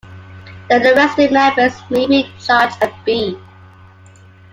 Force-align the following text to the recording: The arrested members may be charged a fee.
The 0.67 0.95
arrested 0.97 1.31
members 1.31 1.73
may 1.91 2.07
be 2.07 2.31
charged 2.39 2.81
a 2.81 2.91
fee. 3.05 3.37